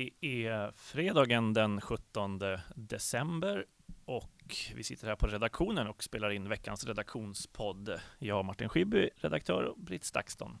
[0.00, 2.38] Det är fredagen den 17
[2.74, 3.66] december
[4.04, 8.00] och vi sitter här på redaktionen och spelar in veckans redaktionspodd.
[8.18, 10.58] Jag, Martin Schibbye, redaktör och Britt Stakston.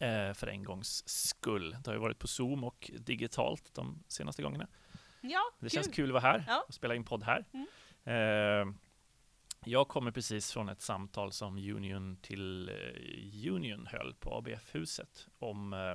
[0.00, 1.70] Eh, för en gångs skull.
[1.70, 4.66] Det har ju varit på Zoom och digitalt de senaste gångerna.
[5.20, 5.70] Ja, Det kul.
[5.70, 6.64] känns kul att vara här Ja.
[6.68, 7.44] och spela in podd här.
[7.52, 7.66] Mm.
[8.04, 8.74] Eh,
[9.64, 15.72] jag kommer precis från ett samtal som Union till eh, Union höll på ABF-huset om
[15.72, 15.94] eh,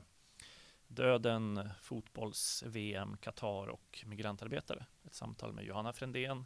[0.87, 4.85] döden, fotbolls-VM, Qatar och migrantarbetare.
[5.05, 6.45] Ett samtal med Johanna Frändén,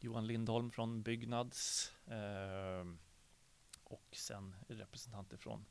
[0.00, 2.86] Johan Lindholm från Byggnads eh,
[3.84, 5.64] och sen representanter från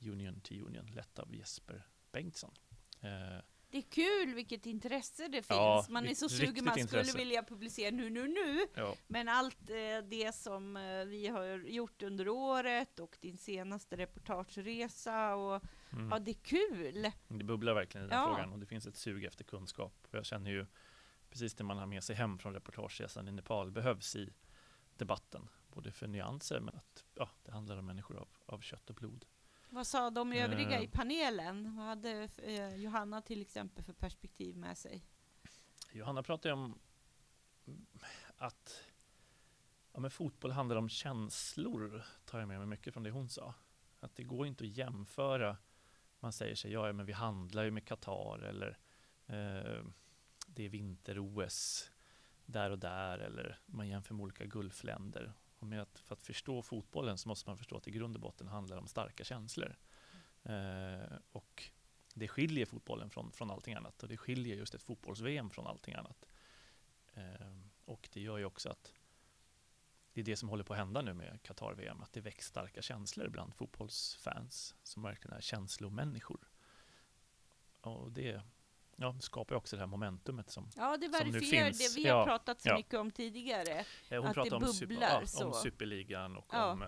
[0.00, 2.54] Union till Union, lett av Jesper Bengtsson.
[3.00, 3.38] Eh,
[3.70, 5.48] det är kul vilket intresse det finns.
[5.50, 7.18] Ja, man är så sugen, man skulle intresse.
[7.18, 8.66] vilja publicera nu, nu, nu.
[8.74, 8.94] ja.
[9.06, 9.76] Men allt eh,
[10.08, 16.08] det som eh, vi har gjort under året och din senaste reportageresa och Mm.
[16.10, 17.10] ja, det är kul.
[17.28, 18.26] Det bubblar verkligen i den Ja.
[18.26, 19.94] frågan och det finns ett sug efter kunskap.
[20.10, 20.66] Och jag känner ju
[21.30, 24.32] precis det man har med sig hem från reportageresan i Nepal behövs i
[24.96, 25.48] debatten.
[25.68, 29.24] Både för nyanser men att ja, det handlar om människor av, av kött och blod.
[29.70, 30.82] Vad sa de övriga Eh.
[30.82, 31.76] i panelen?
[31.76, 35.04] Vad hade eh, Johanna till exempel för perspektiv med sig?
[35.92, 36.78] Johanna pratar ju om
[38.36, 38.84] att
[39.92, 43.54] ja, men fotboll handlar om känslor, tar jag med mig mycket från det hon sa.
[44.00, 45.56] Att det går inte att jämföra,
[46.20, 48.78] man säger sig, ja men vi handlar ju med Qatar eller
[49.26, 49.84] eh,
[50.46, 51.90] det är vinter-OS
[52.46, 55.32] där och där eller man jämför med olika Gulfländer.
[55.58, 58.16] Och med att, för att förstå fotbollen så måste man förstå att det i grund
[58.16, 59.76] och botten handlar om starka känslor.
[60.42, 61.70] Eh, och
[62.14, 65.94] det skiljer fotbollen från, från allting annat och det skiljer just ett fotbolls-VM från allting
[65.94, 66.26] annat.
[67.14, 68.92] Eh, och det gör ju också att
[70.12, 72.82] det är det som håller på att hända nu med Qatar-VM, att det väcks starka
[72.82, 76.48] känslor bland fotbollsfans som verkligen är känslomänniskor.
[77.80, 78.42] Och det
[79.00, 82.24] ja, skapar ju också det här momentumet som Ja, det verifierar det vi har Ja,
[82.24, 82.76] pratat så ja.
[82.76, 83.78] mycket om tidigare.
[84.08, 85.46] eh, hon Att pratar det om, super, bubblar ja, så.
[85.46, 86.82] om superligan och Ja, om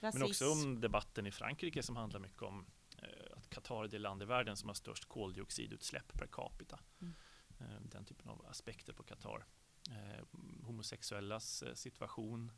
[0.00, 0.18] Rasism.
[0.18, 2.66] men också om debatten i Frankrike som handlar mycket om
[2.98, 6.80] eh, att Qatar är det land i världen som har störst koldioxidutsläpp per capita.
[7.00, 7.14] Mm.
[7.60, 9.46] Eh, den typen av aspekter på Qatar.
[9.90, 10.24] Eh,
[10.64, 12.52] homosexuellas eh, situation,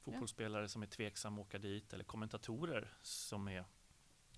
[0.00, 3.64] fotbollsspelare som är tveksamma att åka dit eller kommentatorer som är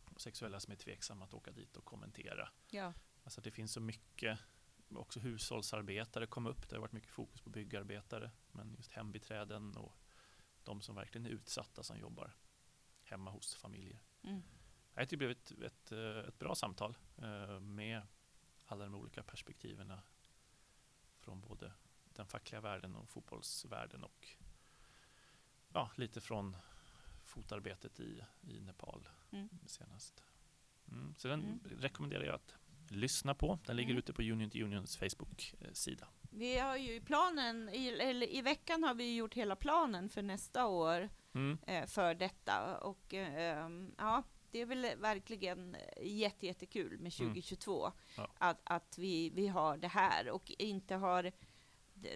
[0.05, 2.49] homosexuella som är tveksamma att åka dit och kommentera.
[2.71, 2.93] Ja.
[3.29, 4.39] Alltså det finns så mycket,
[4.95, 9.93] också hushållsarbetare kom upp, det har varit mycket fokus på byggarbetare, men just hembiträden och
[10.65, 12.37] de som verkligen är utsatta som jobbar
[13.03, 14.03] hemma hos familjer.
[14.23, 14.43] Mm.
[14.95, 18.03] Jag tycker det blev ett, ett, eh, ett bra samtal eh, med
[18.67, 19.93] alla de olika perspektiven
[21.21, 21.73] från både
[22.05, 24.29] den fackliga världen och fotbollsvärlden och
[25.73, 26.57] ja, lite från
[27.25, 29.49] fotarbetet i, i Nepal Mm.
[29.67, 30.25] senast.
[30.93, 31.61] Mm, så den Mm.
[31.81, 32.55] rekommenderar jag att
[32.91, 33.59] lyssna på.
[33.67, 33.99] Den ligger Mm.
[33.99, 36.09] ute på Union to Unions Facebook-sida.
[36.31, 40.67] Vi har ju planen, i, eller i veckan har vi gjort hela planen för nästa
[40.67, 41.59] år Mm.
[41.67, 42.79] eh, för detta.
[42.79, 43.69] Och eh,
[43.99, 47.11] ja, det är väl verkligen jätte, jättekul med Mm.
[47.11, 48.29] 2022 Ja.
[48.39, 51.33] att, att vi, vi har det här och inte har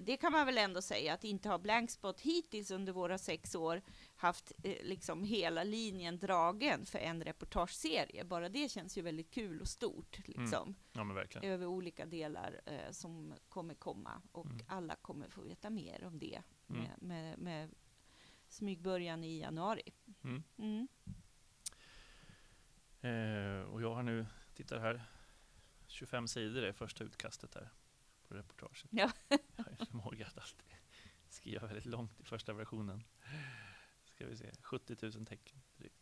[0.03, 3.83] det kan man väl ändå säga att inte har Blankspot hittills under våra sex år
[4.23, 8.25] haft eh, liksom hela linjen dragen för en reportageserie.
[8.25, 11.51] Bara det känns ju väldigt kul och stort liksom Ja, men verkligen.
[11.53, 14.67] över olika delar eh, som kommer komma och Mm.
[14.69, 16.83] alla kommer få veta mer om det Mm.
[16.83, 17.71] med, med, med
[18.49, 19.83] smygbörjan i januari.
[20.25, 20.43] Mm.
[20.59, 20.89] Mm.
[23.01, 25.03] Eh, och jag har nu, tittar här,
[25.87, 27.69] 25 sidor är första utkastet här
[28.29, 28.85] på reportaget.
[28.91, 29.11] Ja.
[29.57, 30.77] Jag har ju förmåga att alltid
[31.29, 33.05] skriva väldigt långt i första versionen.
[34.23, 35.97] Ska vi se, 70 000 tecken drygt.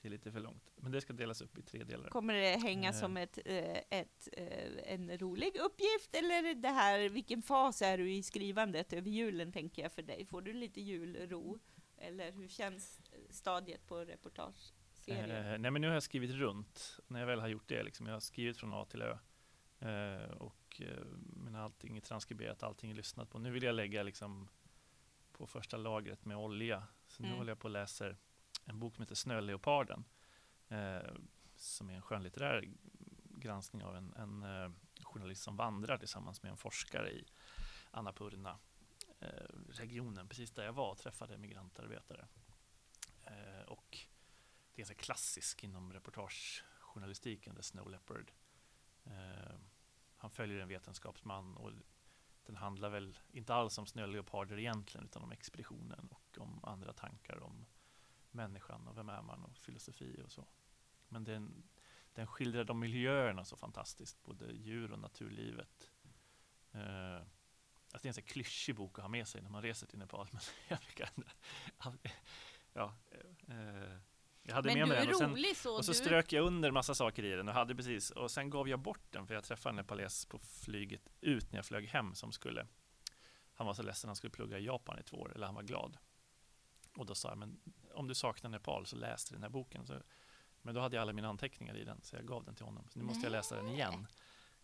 [0.00, 0.72] Det är lite för långt.
[0.76, 2.08] Men det ska delas upp i tre delar.
[2.10, 2.94] Kommer det hänga Eh.
[2.94, 8.12] som ett, eh, ett, eh, en rolig uppgift eller det här, vilken fas är du
[8.12, 10.26] i skrivandet över julen tänker jag för dig?
[10.26, 11.58] Får du lite julro?
[11.96, 13.00] Eller hur känns
[13.30, 15.30] stadiet på reportageserien?
[15.30, 17.00] Eh, nej men nu har jag skrivit runt.
[17.06, 19.18] När jag väl har gjort det, liksom, jag har skrivit från A till Ö.
[19.78, 21.04] Eh, och eh,
[21.36, 23.38] men allting är transkriberat, allting är lyssnat på.
[23.38, 24.48] Nu vill jag lägga liksom
[25.42, 26.86] på första lagret med olja.
[27.06, 27.38] Så nu Mm.
[27.38, 28.16] håller jag på och läser
[28.64, 30.04] en bok som heter Snöleoparden.
[30.68, 31.14] Eh,
[31.56, 32.68] som är en skönlitterär
[33.38, 34.70] granskning av en, en eh,
[35.02, 37.24] journalist som vandrar tillsammans med en forskare i
[37.90, 38.58] Annapurna
[39.20, 39.28] eh,
[39.68, 42.26] regionen, precis där jag var och träffade migrantarbetare.
[43.24, 43.98] Eh, och
[44.74, 48.32] det är ganska klassisk inom reportagejournalistiken, The Snow Leopard.
[49.04, 49.54] Eh,
[50.16, 51.72] han följer en vetenskapsman och
[52.46, 57.42] den handlar väl inte alls om snöleoparder egentligen utan om expeditionen och om andra tankar
[57.42, 57.66] om
[58.30, 60.46] människan och vem är man och filosofi och så.
[61.08, 61.62] Men den,
[62.12, 65.90] den skildrar de miljöerna så fantastiskt, både djur och naturlivet.
[66.74, 69.86] Uh, alltså det är en sån klyschig bok att ha med sig när man reser
[69.86, 70.28] till Nepal.
[70.32, 71.10] Men jag brukar,
[72.72, 72.94] ja,
[73.48, 73.98] uh,
[74.42, 75.76] jag hade Men med du mig är den och sen, så.
[75.76, 78.50] och så du, strök jag under massa saker i den och hade precis och sen
[78.50, 81.86] gav jag bort den för jag träffade en nepales på flyget ut när jag flög
[81.86, 82.66] hem som skulle
[83.54, 85.62] han var så ledsen han skulle plugga i Japan i två år eller han var
[85.62, 85.96] glad.
[86.96, 87.60] Och då sa jag men
[87.94, 89.86] om du saknar Nepal så läs den här boken.
[89.86, 90.02] Så,
[90.62, 92.88] men då hade jag alla mina anteckningar i den så jag gav den till honom.
[92.88, 94.06] Så nu måste jag läsa den igen.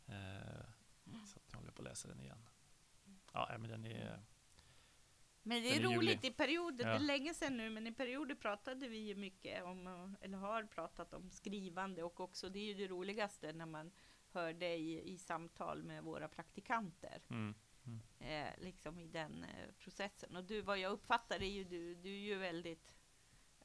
[0.07, 0.65] Eh,
[1.05, 2.49] så att jag håller på att läsa den igen.
[3.33, 4.23] Ja men den är
[5.43, 6.97] men det är, roligt i perioder, det Ja.
[6.97, 10.63] är länge sedan nu, men i perioder pratade vi ju mycket om, eh, eller har
[10.65, 13.91] pratat om skrivande och också, det är ju det roligaste när man
[14.33, 17.23] hör dig i samtal med våra praktikanter.
[17.31, 20.37] mm, eh, liksom i den eh, processen.
[20.37, 22.95] Och du, vad jag uppfattar är ju du, du är ju väldigt,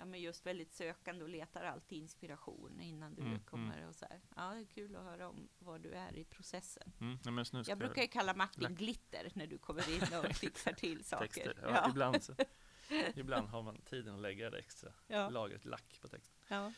[0.04, 4.06] ja men just väldigt sökande och letar alltid inspiration innan du Mm, kommer och så
[4.10, 4.22] här.
[4.36, 6.92] Ja, det är kul att höra om var du är i processen.
[7.00, 8.72] mm, ska Jag brukar ju kalla Martin Lack.
[8.72, 11.26] glitter när du kommer in och fixar till saker.
[11.26, 11.58] texter.
[11.62, 12.34] Ja, Ja, Ibland, så,
[13.16, 16.38] ibland har man tiden att lägga det extra ja, lagret lack på texten.
[16.48, 16.72] ja.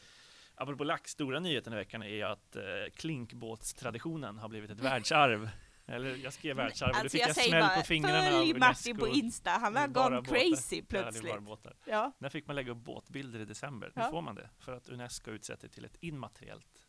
[0.57, 2.63] Apropå lack, stora nyheten i veckan är att eh,
[2.95, 5.49] klinkbåtstraditionen har blivit ett världsarv.
[5.87, 8.59] Eller jag skrev världsarv och då Alltså fick jag, smäll bara, på fingrarna av följ
[8.59, 11.39] Martin på Insta, han har är gone crazy Ja, är plötsligt.
[11.43, 11.77] båtar.
[11.85, 13.91] Ja, När fick man lägga upp båtbilder i december?
[13.95, 14.09] Nu Ja.
[14.11, 16.87] får man det, för att Unesco utsätter till ett immateriellt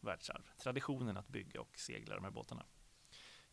[0.00, 0.42] världsarv.
[0.58, 2.66] Traditionen att bygga och segla de här båtarna.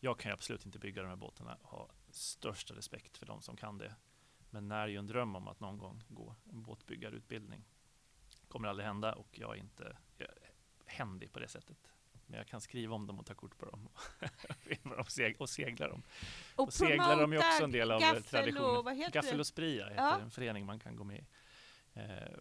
[0.00, 3.42] Jag kan ju absolut inte bygga de här båtarna och ha största respekt för de
[3.42, 3.94] som kan det.
[4.50, 7.64] Men när ju en dröm om att någon gång gå en båtbyggarutbildning.
[8.48, 10.50] Kommer aldrig hända och jag är inte jag är
[10.86, 11.92] händig på det sättet.
[12.32, 13.88] Men jag kan skriva om dem och ta kort på dem.
[14.58, 16.02] Filma dem och seg- och segla dem.
[16.56, 18.76] Och är också en del av gaffel traditionen.
[18.76, 20.18] Och, Gaffel och Spria heter Ja.
[20.20, 21.26] en förening man kan gå med i.
[21.92, 22.38] Eh,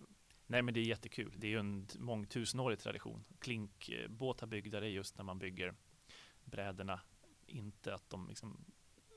[0.47, 1.33] nej men det är jättekul.
[1.37, 3.23] Det är ju en mångtusenårig tradition.
[3.39, 5.75] Klinkbåtar byggda det är just när man bygger
[6.43, 7.01] brädorna.
[7.45, 8.65] Inte att de liksom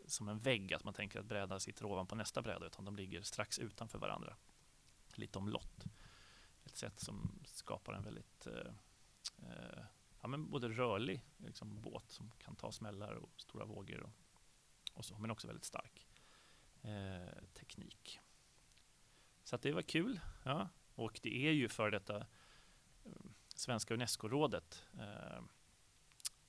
[0.06, 3.22] som en vägg, att man tänker att brädan sitter ovanpå nästa bräda, utan de ligger
[3.22, 4.36] strax utanför varandra.
[5.14, 5.84] Lite omlott.
[6.64, 8.72] Ett sätt som skapar en väldigt eh,
[9.48, 9.84] eh,
[10.24, 14.10] ja, men både rörlig liksom, båt som kan ta smällar och stora vågor och,
[14.92, 16.06] och så, men också väldigt stark
[16.82, 18.20] eh, teknik.
[19.42, 20.20] Så det var kul.
[20.44, 20.68] Ja.
[20.94, 22.16] Och det är ju för detta
[23.04, 23.12] eh,
[23.54, 24.84] Svenska Unesco-rådet.
[24.98, 25.36] Eh,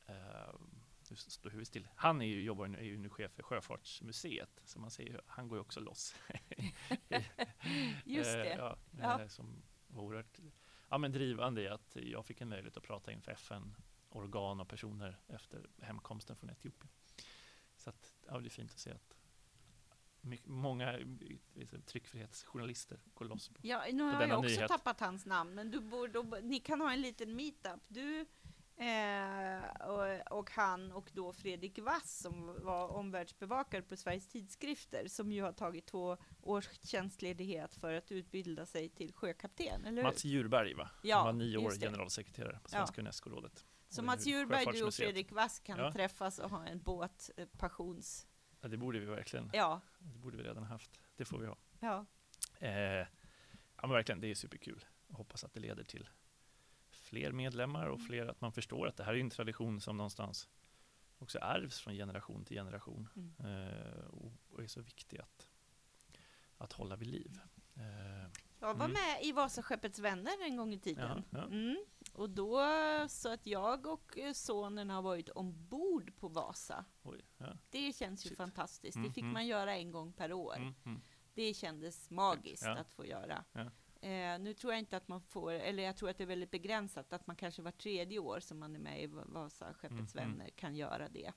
[0.08, 0.54] eh,
[1.10, 1.88] nu står huvudet still.
[1.96, 5.20] Han är ju, jobbar, nu- är ju nu chef för Sjöfartsmuseet, så man ser ju,
[5.28, 6.16] han går ju också loss.
[8.06, 8.56] Just Eh, det.
[8.58, 9.22] ja, Ja.
[9.22, 10.40] eh, som var oerhört
[10.96, 15.18] ja, men drivande i att jag fick en möjlighet att prata inför FN-organ och personer
[15.28, 16.90] efter hemkomsten från Etiopien.
[17.78, 19.16] Så att, ja, det är fint att se att
[20.44, 23.56] många eh, tryckfrihetsjournalister går loss på.
[23.62, 24.68] Ja, nu har denna jag också nyhet.
[24.68, 27.82] tappat hans namn, men du borde, då- ni kan ha en liten meetup.
[27.88, 28.26] Du
[28.78, 35.32] eh, och, och han och då Fredrik Wass som var omvärldsbevakare på Sveriges tidskrifter som
[35.32, 40.04] ju har tagit två års tjänstledighet för att utbilda sig till sjökapten, eller?
[40.04, 40.90] Mats Djurberg va?
[41.04, 42.70] Ja, Han var nio år generalsekreterare på Ja.
[42.70, 43.66] Svenska Unesco-rådet.
[43.90, 44.94] Så Mats Djurberg, du och.
[44.94, 45.92] Fredrik Wass kan Ja.
[45.94, 48.28] träffas och ha en båt, eh, passions...
[48.62, 49.50] Ja, det borde vi verkligen.
[49.54, 51.00] Ja, Det borde vi redan ha haft.
[51.16, 51.58] Det får vi ha.
[51.80, 52.06] ja.
[52.60, 53.08] Eh, ja
[53.82, 54.86] men verkligen, det är superkul.
[55.08, 56.10] Jag hoppas att det leder till
[57.06, 60.50] fler medlemmar och fler att man förstår att det här är en tradition som någonstans
[61.18, 63.36] också ärvs från generation till generation Mm.
[63.40, 65.50] eh, och, och är så viktig att,
[66.58, 67.40] att hålla vid liv.
[67.76, 68.92] Eh, Jag var Mm.
[68.92, 71.24] med i Vasaskeppets vänner en gång i tiden.
[71.30, 71.46] Ja, ja.
[71.46, 71.86] Mm.
[72.14, 72.60] Och då,
[73.10, 76.86] så att jag och eh, sonen har varit ombord på Vasa.
[77.04, 77.58] oj, ja.
[77.70, 78.38] Det känns ju Shit.
[78.38, 78.96] fantastiskt.
[78.96, 79.34] Mm, det fick mm.
[79.34, 80.56] man göra en gång per år.
[80.56, 81.02] Mm, mm.
[81.34, 83.44] Det kändes magiskt att få göra.
[84.02, 86.52] Eh, nu tror jag inte att man får, eller jag tror att det är väldigt
[86.52, 90.26] begränsat, att man kanske var tredje år som man är med i Va- Vasaskeppets Mm,
[90.26, 90.38] mm.
[90.38, 91.32] vänner kan göra det.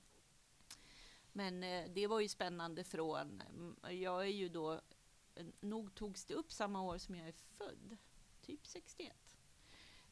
[1.31, 4.73] Men eh, det var ju spännande från, mm, jag är ju då,
[5.35, 7.97] eh, nog togs det upp samma år som jag är född,
[8.41, 9.28] typ 61.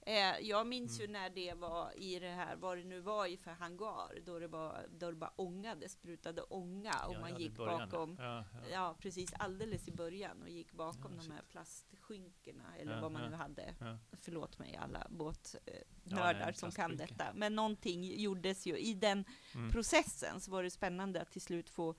[0.07, 1.11] Eh, jag minns ju Mm.
[1.21, 4.47] när det var i det här, vad det nu var i för hangar, då det,
[4.47, 8.95] var, då det bara ångade, sprutade ånga och Ja, man ja, gick bakom Ja, ja.
[8.99, 13.75] Precis alldeles i början och gick bakom de här plastskynkorna eller vad man nu hade.
[13.79, 13.97] Ja.
[14.21, 17.25] Förlåt mig alla båtnördar nej, som kan detta.
[17.35, 19.71] Men någonting gjordes ju i den Mm.
[19.71, 21.95] processen så var det spännande att till slut få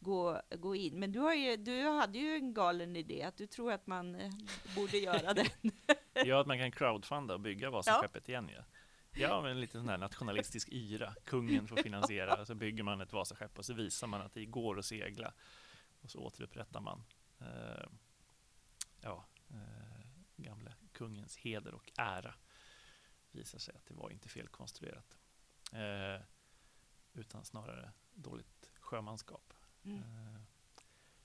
[0.00, 0.98] gå, gå in.
[0.98, 4.14] Men du, har ju, du hade ju en galen idé att du tror att man
[4.14, 4.32] eh,
[4.76, 5.50] borde göra det.
[6.26, 8.64] Ja, att man kan crowdfunda och bygga Vasaskeppet igen ja.
[9.14, 11.14] Ja, men lite sån här nationalistisk yra.
[11.24, 14.78] Kungen får finansiera, så bygger man ett Vasaskepp och så visar man att det går
[14.78, 15.32] att segla.
[16.00, 17.04] Och så återupprättar man
[17.40, 17.86] eh,
[19.00, 22.34] ja, eh, gamle kungens heder och ära.
[23.30, 25.18] visar sig att det var inte felkonstruerat.
[25.72, 26.20] Eh,
[27.12, 29.54] utan snarare dåligt sjömanskap.
[29.84, 29.98] Mm.
[29.98, 30.40] Eh,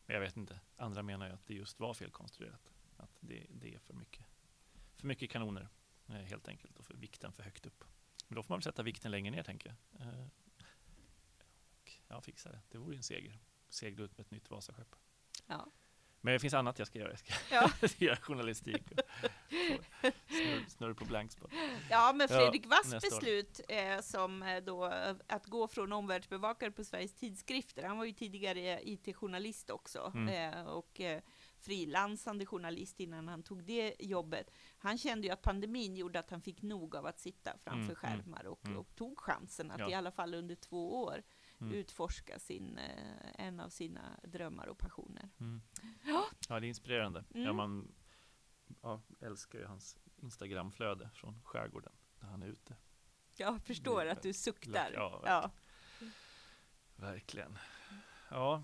[0.06, 2.72] men jag vet inte, andra menar ju att det just var felkonstruerat.
[2.98, 4.26] Att det, det är för mycket,
[4.98, 5.68] för mycket kanoner
[6.08, 7.84] eh, helt enkelt och för vikten för högt upp.
[8.28, 10.08] Men då får man väl sätta vikten längre ner tänker jag.
[10.08, 10.28] Eh,
[11.82, 12.62] och ja, fixa det.
[12.70, 13.40] Det vore ju en seger.
[13.70, 14.96] Segla ut med ett nytt Vasaskepp.
[15.48, 15.68] Ja.
[16.22, 17.10] Men det finns annat jag ska göra.
[17.10, 17.72] Jag ska Ja.
[18.06, 19.00] göra journalistik och
[20.78, 21.52] snurr, på blankspot.
[21.90, 23.20] Ja, men Ja, Fredrik Wass nästa år.
[23.20, 27.84] beslut eh, som eh, då eh, att gå från omvärldsbevakare på Sveriges tidskrifter.
[27.84, 30.54] Han var ju tidigare IT-journalist också Mm.
[30.54, 31.22] eh, och eh,
[31.60, 34.52] frilansande journalist innan han tog det jobbet.
[34.78, 37.84] Han kände ju att pandemin gjorde att han fick nog av att sitta framför Mm,
[37.84, 38.78] mm, skärmar och, mm.
[38.78, 39.90] och tog chansen att Ja.
[39.90, 41.24] i alla fall under två år
[41.62, 41.74] Mm.
[41.74, 45.30] utforska sin, eh, en av sina drömmar och passioner.
[45.40, 45.62] Mm.
[46.06, 46.24] Ja.
[46.50, 47.24] Ja, det är inspirerande.
[47.34, 47.56] Ja, Mm.
[47.56, 47.92] man
[48.82, 52.76] ja, älskar ju hans Instagramflöde från skärgården när han är ute.
[53.38, 54.92] Jag förstår att du suktar.
[54.94, 55.52] Ja, Ja.
[56.96, 57.58] Verkligen.
[58.30, 58.64] Ja,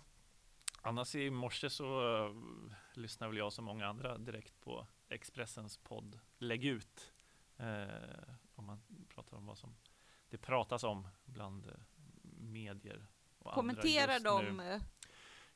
[0.81, 2.36] annars i morse så uh,
[2.93, 7.13] lyssnar väl jag som många andra direkt på Expressens podd Lägg ut.
[7.57, 9.75] Eh, om man pratar om vad som
[10.29, 11.74] det pratas om bland eh,
[12.39, 13.07] medier.
[13.39, 14.79] Och Kommenterar de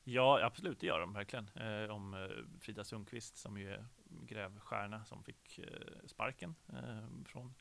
[0.03, 1.49] Ja, absolut, det gör de verkligen.
[1.91, 2.29] Om
[2.61, 7.53] Frida Sundqvist som ju är grävstjärna som fick eh, sparken eh, från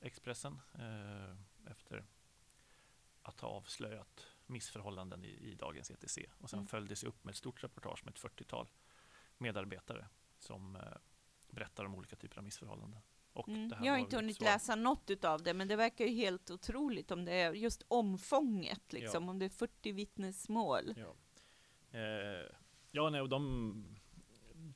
[0.00, 1.36] Expressen eh,
[1.70, 2.04] efter
[3.22, 6.18] att ha avslöjat missförhållanden i, i dagens ETC.
[6.38, 6.66] Och sen Mm.
[6.66, 8.68] följdes upp med ett stort reportage med ett 40-tal
[9.38, 10.08] medarbetare
[10.38, 10.78] som
[11.50, 13.00] berättar om olika typer av missförhållanden.
[13.46, 13.70] Mm.
[13.84, 14.44] Jag har inte hunnit svar.
[14.44, 18.92] läsa något utav det, men det verkar ju helt otroligt om det är just omfånget,
[18.92, 19.30] liksom, Ja.
[19.30, 20.94] om det är 40 vittnesmål.
[20.96, 21.14] Ja,
[21.98, 22.46] eh,
[22.90, 23.96] ja nej, och de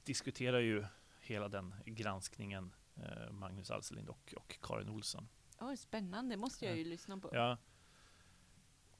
[0.04, 0.84] diskuterar ju
[1.26, 5.28] hela den granskningen, eh, Magnus Alselind och, och Karin Olsson.
[5.61, 6.78] Oj, spännande, måste jag Ja.
[6.78, 7.30] ju lyssna på.
[7.33, 7.59] Ja.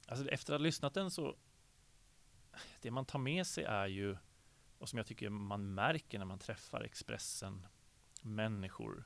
[0.09, 1.37] Alltså efter att ha lyssnat den så,
[2.81, 4.17] det man tar med sig är ju,
[4.79, 7.67] och som jag tycker man märker när man träffar Expressen
[8.23, 9.05] människor,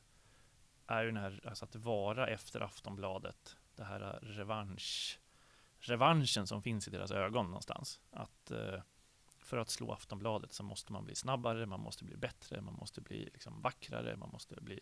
[0.87, 5.21] är ju den här, alltså att vara efter Aftonbladet, det här revansch,
[5.79, 8.01] revanschen som finns i deras ögon någonstans.
[8.11, 8.83] Att eh,
[9.51, 13.01] för att slå Aftonbladet så måste man bli snabbare, man måste bli bättre, man måste
[13.01, 14.81] bli liksom vackrare, man måste bli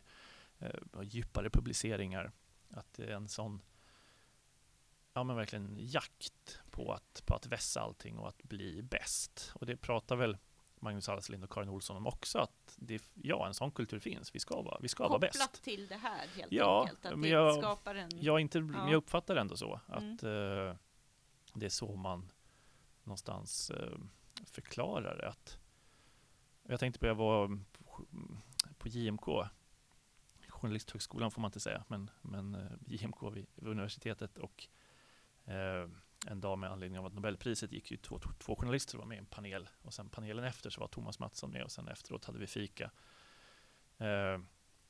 [0.58, 0.70] eh,
[1.02, 2.32] djupare publiceringar.
[2.70, 3.62] Att det är en sån
[5.14, 9.50] ja, men verkligen jakt på att, på att vässa allting och att bli bäst.
[9.54, 10.36] Och det pratar väl
[10.80, 14.34] Magnus Alselind och Karin Olsson om också, att det, ja, en sån kultur finns.
[14.34, 15.62] Vi ska vara, vi ska vara Kopplat bäst.
[15.62, 18.10] till det här helt Ja, enkelt, att men det jag- skapar en...
[18.20, 18.90] Jag, inte, Ja.
[18.90, 20.14] jag uppfattar det ändå så, Mm.
[20.14, 20.76] att eh,
[21.54, 22.32] det är så man
[23.04, 23.98] någonstans eh,
[24.44, 25.24] förklarar.
[25.24, 25.58] Att,
[26.62, 27.58] jag tänkte på, jag var
[28.78, 29.26] på, JMK,
[30.48, 34.68] Journalisthögskolan får man inte säga, men, men eh, JMK vid, vid universitetet och
[35.44, 35.88] eh,
[36.26, 39.18] en dag med anledning av att Nobelpriset gick ju två, två, journalister var med i
[39.18, 42.38] en panel och sen panelen efter så var Thomas Mattsson med och sen efteråt hade
[42.38, 42.90] vi fika.
[43.98, 44.40] Eh,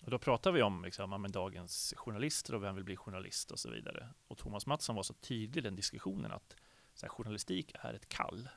[0.04, 3.58] och då pratade vi om liksom, men dagens journalister och vem vill bli journalist och
[3.58, 4.08] så vidare.
[4.28, 6.56] Och Thomas Mattsson var så tydlig i den diskussionen att
[6.94, 8.48] så här, journalistik är ett kall.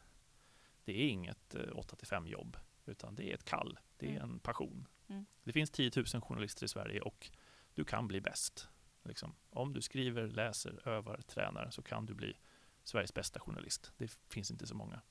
[0.86, 3.80] Det är inget eh, 8-5 jobb, utan det är ett kall.
[3.98, 4.24] Det är Mm.
[4.32, 4.88] en passion.
[5.08, 5.26] Mm.
[5.44, 7.30] Det finns 10 000 journalister i Sverige och
[7.74, 8.68] du kan bli bäst.
[9.04, 9.36] Liksom.
[9.50, 12.38] Om du skriver, läser, övar, tränar så kan du bli
[12.84, 13.92] Sveriges bästa journalist.
[13.98, 15.02] Det finns inte så många.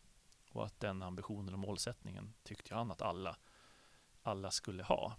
[0.53, 3.37] Och att den ambitionen och målsättningen tyckte han att alla,
[4.23, 5.17] alla skulle ha.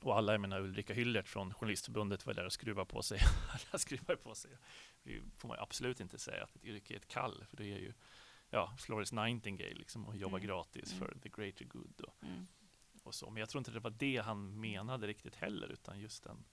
[0.00, 3.18] Och alla, jag menar Ulrika Hyllert från Journalistförbundet var där och skruvade på sig.
[3.50, 4.50] alla skruvar på sig.
[5.02, 7.78] Det får man absolut inte säga att ett yrke är ett kall, för det är
[7.78, 7.92] ju
[8.56, 10.46] ja, Florence Nightingale liksom, och jobba Mm.
[10.46, 10.98] gratis Mm.
[10.98, 12.00] för the greater good.
[12.00, 12.46] Och, Mm.
[13.02, 13.30] och så.
[13.30, 16.44] Men jag tror inte det var det han menade riktigt heller, utan just den,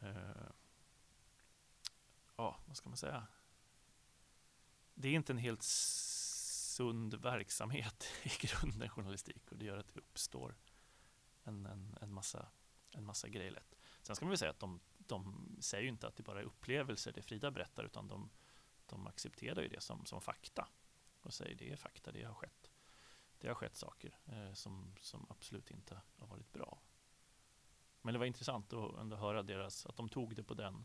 [0.00, 0.50] eh,
[2.36, 3.26] ja, vad ska man säga?
[4.94, 10.00] Det är inte en helt sund verksamhet i grunden, journalistik, och det gör att det
[10.00, 10.54] uppstår
[11.44, 12.48] en, en, en, massa,
[12.90, 13.74] en massa grejer lätt.
[14.02, 16.44] Sen ska man väl säga att de, de säger ju inte att det bara är
[16.44, 18.30] upplevelser det Frida berättar, utan de,
[18.88, 20.68] de accepterar ju det som, som fakta
[21.22, 22.70] och säger det är fakta, det har skett.
[23.38, 26.78] Det har skett saker eh, som, som absolut inte har varit bra.
[28.02, 30.84] Men det var intressant att ändå höra deras, att de tog det på den,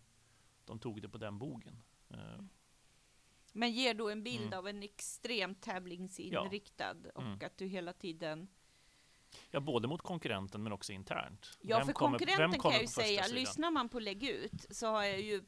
[0.66, 1.84] de tog det på den bogen.
[2.10, 2.42] Eh,
[3.52, 4.60] Men ger då en bild Mm.
[4.60, 7.40] av en extremt tävlingsinriktad och Mm.
[7.46, 8.48] att du hela tiden
[9.52, 11.58] ja, både mot konkurrenten men också internt.
[11.62, 14.88] Ja, Vem för kommer- konkurrenten kan jag ju säga, lyssnar man på Lägg ut så
[14.88, 15.44] har jag ju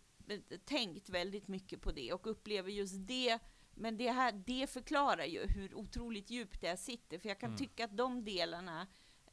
[0.66, 3.40] tänkt väldigt mycket på det och upplever just det.
[3.74, 7.50] Men det här, det förklarar ju hur otroligt djupt det här sitter, för jag kan
[7.50, 7.58] Mm.
[7.58, 8.88] tycka att de delarna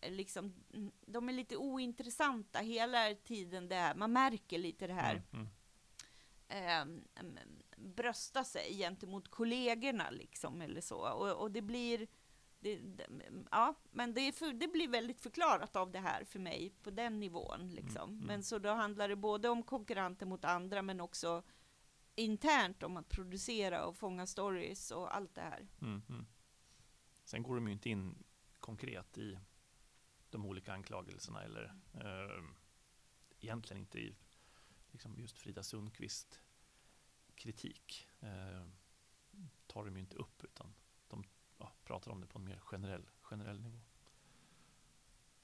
[0.08, 3.94] liksom, mm, de är lite ointressanta hela tiden där.
[3.94, 5.22] Man märker lite det här.
[5.32, 5.48] Mm,
[6.48, 6.98] mm.
[7.38, 7.42] Eh,
[7.76, 11.12] brösta sig gentemot kollegorna liksom eller så.
[11.12, 12.06] Och, och det blir
[12.62, 13.06] det, det,
[13.50, 17.20] ja, men det, för, det, blir väldigt förklarat av det här för mig på den
[17.20, 17.68] nivån.
[17.68, 18.02] Liksom.
[18.02, 18.26] Mm, mm.
[18.26, 21.42] Men så då handlar det både om konkurrenter mot andra, men också
[22.14, 25.68] internt om att producera och fånga stories och allt det här.
[25.80, 26.26] Mm, mm.
[27.24, 28.24] Sen går de ju inte in
[28.60, 29.38] konkret i
[30.30, 32.44] de olika anklagelserna eller eh,
[33.40, 34.14] egentligen inte i
[34.90, 36.40] liksom just Frida Sundqvist
[37.34, 38.08] kritik.
[38.20, 38.66] Eh,
[39.66, 40.74] tar de ju inte upp utan
[41.84, 43.80] pratar om det på en mer generell, generell nivå.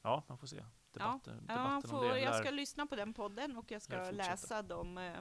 [0.02, 0.64] Ja, man får se.
[0.92, 2.20] Debatten, ja, debatten får, om det.
[2.20, 5.20] Jag ska lyssna på den podden och jag ska läsa de eh,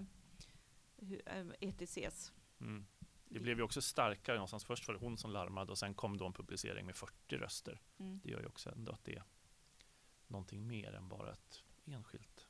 [1.59, 1.97] ETCs.
[1.97, 2.11] Eh, e
[2.59, 2.87] mm.
[3.29, 4.65] Det blev ju också starkare någonstans.
[4.65, 7.81] Först var det hon som larmade och sen kom då en publicering med 40 röster.
[7.97, 8.19] Mm.
[8.23, 9.23] Det gör ju också ändå att det är
[10.27, 12.47] någonting mer än bara ett enskilt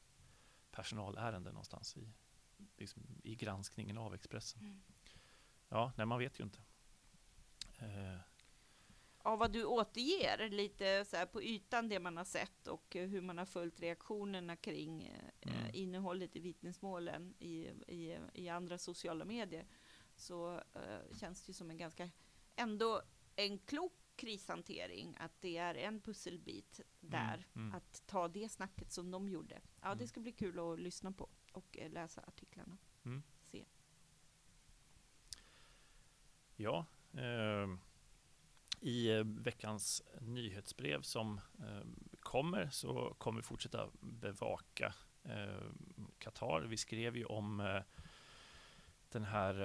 [0.71, 2.13] personalärende någonstans i,
[2.77, 4.61] liksom, i granskningen av Expressen.
[4.61, 4.81] Mm.
[5.69, 6.59] Ja, nej, man vet ju inte.
[7.79, 8.19] Eh.
[9.27, 13.37] Av vad du återger, lite så på ytan det man har sett och hur man
[13.37, 15.69] har följt reaktionerna kring eh, mm.
[15.73, 17.57] innehållet i vittnesmålen i,
[17.87, 19.67] i, i andra sociala medier,
[20.15, 22.09] så uh, känns det som en ganska,
[22.55, 23.01] ändå
[23.35, 27.75] en klok krishantering, att det är en pusselbit där, mm, mm.
[27.75, 29.61] att ta det snacket som de gjorde.
[29.81, 29.97] Ja, mm.
[29.97, 32.77] det ska bli kul att lyssna på och uh, läsa artiklarna.
[33.05, 33.23] Mm.
[33.39, 33.65] Se.
[36.55, 37.86] Ja, eh,
[38.81, 41.87] i eh, veckans nyhetsbrev som eh,
[42.19, 44.93] kommer så kommer vi fortsätta bevaka
[45.23, 45.71] eh,
[46.19, 46.61] Qatar.
[46.61, 47.81] Vi skrev ju om
[49.11, 49.55] den här,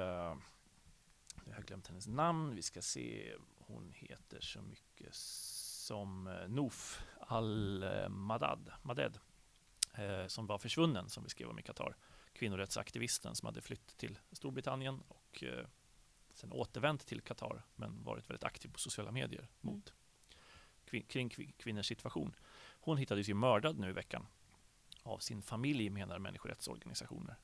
[1.44, 7.02] jag har glömt hennes namn, vi ska se, hon heter så mycket som eh, Noof
[7.20, 9.18] al-Madad, Maded,
[10.26, 11.96] som var försvunnen, som vi skrev om i Qatar.
[12.32, 15.44] Kvinnorättsaktivisten som hade flytt till Storbritannien och
[16.32, 19.74] sen återvänt till Qatar, men varit väldigt aktiv på sociala medier mm.
[19.74, 19.92] mot
[20.84, 22.34] kvin kring kvinnors situation.
[22.80, 24.26] Hon hittades ju mördad nu i veckan
[25.02, 27.36] av sin familj, menar människorättsorganisationer.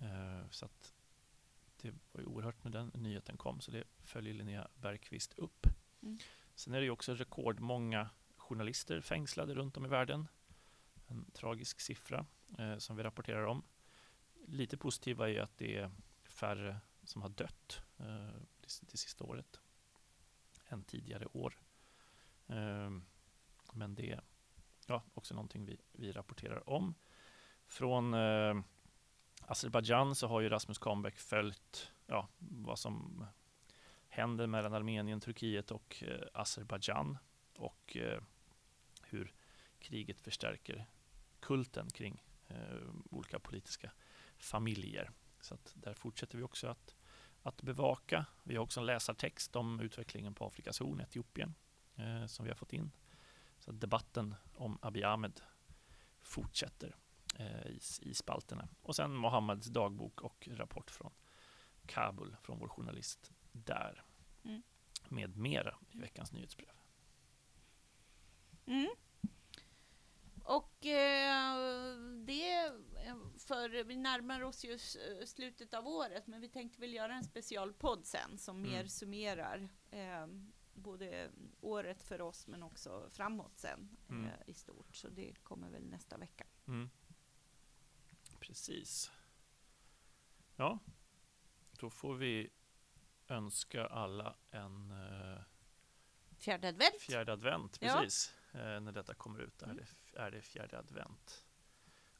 [0.00, 0.94] Eh, så att
[1.82, 5.66] det var ju oerhört när den nyheten kom, så det följer Linnea Bergqvist upp.
[6.02, 6.18] Mm.
[6.54, 10.28] Sen är det ju också rekordmånga journalister fängslade runt om i världen.
[11.06, 12.26] En tragisk siffra
[12.58, 13.62] eh, som vi rapporterar om.
[14.46, 15.90] Lite positiva är att det är
[16.24, 19.60] färre som har dött eh, det, det sista året
[20.68, 21.58] än tidigare år.
[22.46, 22.90] Eh,
[23.72, 24.22] men det är
[24.86, 26.94] ja, också någonting vi, vi rapporterar om.
[27.66, 28.54] Från eh,
[29.40, 33.26] Azerbajdzjan så har ju Rasmus Kahnbäck följt ja, vad som
[34.08, 37.18] händer mellan Armenien, Turkiet och eh, Azerbajdzjan
[37.56, 38.20] och eh,
[39.02, 39.34] hur
[39.78, 40.86] kriget förstärker
[41.40, 42.78] kulten kring eh,
[43.10, 43.92] olika politiska
[44.38, 45.10] familjer.
[45.44, 46.94] Så där fortsätter vi också att,
[47.42, 48.26] att bevaka.
[48.42, 51.54] Vi har också en läsartext om utvecklingen på Afrikas horn, Etiopien,
[51.96, 52.90] eh, som vi har fått in.
[53.58, 55.40] Så debatten om Abiy Ahmed
[56.22, 56.96] fortsätter
[57.38, 58.68] eh, i, i spalterna.
[58.82, 61.12] Och sen Mohammeds dagbok och rapport från
[61.86, 64.04] Kabul från vår journalist där.
[64.44, 64.62] Mm.
[65.08, 66.72] Med mera i veckans nyhetsbrev.
[68.66, 68.90] Mm.
[70.44, 71.56] Och eh,
[72.26, 72.72] det,
[73.38, 74.78] för vi närmar oss ju
[75.26, 78.70] slutet av året, men vi tänkte väl göra en specialpodd sen som mm.
[78.70, 80.26] mer summerar eh,
[80.74, 81.30] både
[81.60, 84.24] året för oss men också framåt sen mm.
[84.24, 84.96] eh, i stort.
[84.96, 86.46] Så det kommer väl nästa vecka.
[86.66, 86.90] Mm.
[88.40, 89.10] Precis.
[90.56, 90.78] Ja,
[91.78, 92.50] då får vi
[93.28, 95.42] önska alla en eh,
[96.38, 97.00] fjärde advent.
[97.00, 98.32] Fjärde advent, precis.
[98.36, 98.43] Ja.
[98.54, 99.76] Eh, när detta kommer ut är, mm.
[99.76, 101.44] det, är det fjärde advent.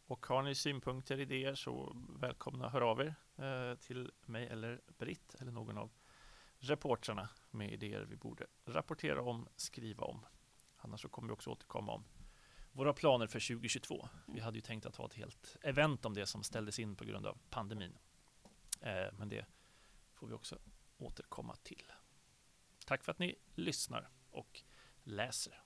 [0.07, 5.35] Och har ni synpunkter, idéer så välkomna hör av er eh, till mig eller Britt
[5.41, 5.91] eller någon av
[6.59, 10.27] reportrarna med idéer vi borde rapportera om, skriva om.
[10.77, 12.05] Annars så kommer vi också återkomma om
[12.73, 14.09] våra planer för 2022.
[14.27, 17.05] Vi hade ju tänkt att ha ett helt event om det som ställdes in på
[17.05, 17.99] grund av pandemin.
[18.81, 19.47] Eh, men det
[20.13, 20.59] får vi också
[20.99, 21.93] återkomma till.
[22.87, 24.63] Tack för att ni lyssnar och
[25.03, 25.64] läser.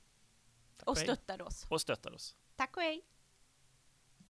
[0.87, 1.67] Och stöttar oss.
[1.69, 2.37] Och stöttar oss.
[2.57, 3.05] Tack och hej.